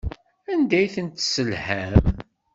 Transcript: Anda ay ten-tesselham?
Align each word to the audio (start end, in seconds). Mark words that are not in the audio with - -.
Anda 0.51 0.75
ay 0.79 0.87
ten-tesselham? 0.95 2.03